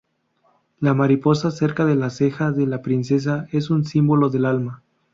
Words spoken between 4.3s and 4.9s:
del alma.